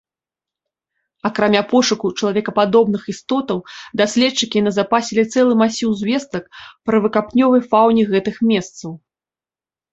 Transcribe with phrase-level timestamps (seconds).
[1.29, 3.59] Акрамя пошуку чалавекападобных істотаў,
[4.03, 6.43] даследчыкі назапасілі цэлы масіў звестак
[6.91, 8.91] пра выкапнёвай фауне гэтых месцаў.